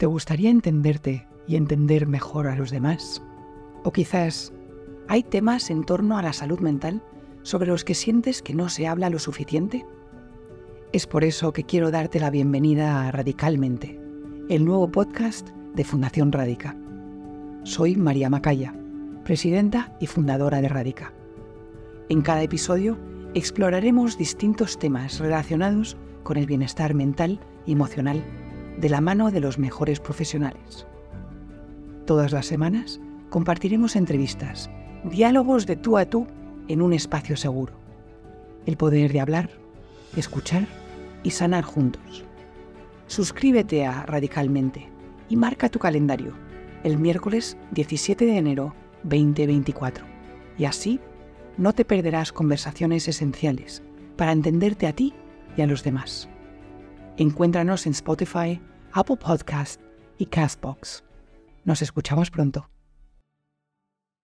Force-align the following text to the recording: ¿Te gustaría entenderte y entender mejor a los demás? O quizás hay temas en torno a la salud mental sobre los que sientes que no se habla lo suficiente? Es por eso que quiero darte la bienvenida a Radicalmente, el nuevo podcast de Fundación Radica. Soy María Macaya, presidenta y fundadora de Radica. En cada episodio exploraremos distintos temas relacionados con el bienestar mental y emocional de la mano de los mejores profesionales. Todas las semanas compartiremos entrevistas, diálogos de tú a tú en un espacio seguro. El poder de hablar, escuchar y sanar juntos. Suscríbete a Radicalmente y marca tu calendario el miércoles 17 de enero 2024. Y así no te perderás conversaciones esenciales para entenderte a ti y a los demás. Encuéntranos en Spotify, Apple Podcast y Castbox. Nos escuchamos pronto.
¿Te 0.00 0.06
gustaría 0.06 0.48
entenderte 0.48 1.26
y 1.46 1.56
entender 1.56 2.06
mejor 2.06 2.46
a 2.46 2.56
los 2.56 2.70
demás? 2.70 3.22
O 3.84 3.92
quizás 3.92 4.50
hay 5.08 5.22
temas 5.22 5.68
en 5.68 5.84
torno 5.84 6.16
a 6.16 6.22
la 6.22 6.32
salud 6.32 6.58
mental 6.60 7.02
sobre 7.42 7.68
los 7.68 7.84
que 7.84 7.94
sientes 7.94 8.40
que 8.40 8.54
no 8.54 8.70
se 8.70 8.86
habla 8.86 9.10
lo 9.10 9.18
suficiente? 9.18 9.84
Es 10.94 11.06
por 11.06 11.22
eso 11.22 11.52
que 11.52 11.64
quiero 11.64 11.90
darte 11.90 12.18
la 12.18 12.30
bienvenida 12.30 13.06
a 13.06 13.12
Radicalmente, 13.12 14.00
el 14.48 14.64
nuevo 14.64 14.90
podcast 14.90 15.50
de 15.74 15.84
Fundación 15.84 16.32
Radica. 16.32 16.74
Soy 17.64 17.94
María 17.94 18.30
Macaya, 18.30 18.74
presidenta 19.22 19.94
y 20.00 20.06
fundadora 20.06 20.62
de 20.62 20.68
Radica. 20.70 21.12
En 22.08 22.22
cada 22.22 22.42
episodio 22.42 22.96
exploraremos 23.34 24.16
distintos 24.16 24.78
temas 24.78 25.18
relacionados 25.18 25.98
con 26.22 26.38
el 26.38 26.46
bienestar 26.46 26.94
mental 26.94 27.38
y 27.66 27.72
emocional 27.72 28.24
de 28.80 28.88
la 28.88 29.00
mano 29.00 29.30
de 29.30 29.40
los 29.40 29.58
mejores 29.58 30.00
profesionales. 30.00 30.86
Todas 32.06 32.32
las 32.32 32.46
semanas 32.46 33.00
compartiremos 33.28 33.94
entrevistas, 33.94 34.70
diálogos 35.04 35.66
de 35.66 35.76
tú 35.76 35.98
a 35.98 36.06
tú 36.06 36.26
en 36.68 36.80
un 36.82 36.92
espacio 36.92 37.36
seguro. 37.36 37.74
El 38.66 38.76
poder 38.76 39.12
de 39.12 39.20
hablar, 39.20 39.50
escuchar 40.16 40.66
y 41.22 41.30
sanar 41.30 41.64
juntos. 41.64 42.24
Suscríbete 43.06 43.84
a 43.84 44.04
Radicalmente 44.06 44.88
y 45.28 45.36
marca 45.36 45.68
tu 45.68 45.78
calendario 45.78 46.32
el 46.82 46.96
miércoles 46.96 47.58
17 47.72 48.24
de 48.24 48.38
enero 48.38 48.74
2024. 49.02 50.04
Y 50.56 50.64
así 50.64 51.00
no 51.58 51.74
te 51.74 51.84
perderás 51.84 52.32
conversaciones 52.32 53.06
esenciales 53.08 53.82
para 54.16 54.32
entenderte 54.32 54.86
a 54.86 54.94
ti 54.94 55.12
y 55.56 55.62
a 55.62 55.66
los 55.66 55.84
demás. 55.84 56.28
Encuéntranos 57.20 57.84
en 57.84 57.92
Spotify, 57.92 58.58
Apple 58.92 59.18
Podcast 59.18 59.78
y 60.16 60.24
Castbox. 60.24 61.04
Nos 61.66 61.82
escuchamos 61.82 62.30
pronto. 62.30 62.70